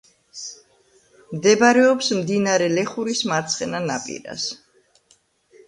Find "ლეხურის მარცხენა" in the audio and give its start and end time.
2.77-3.85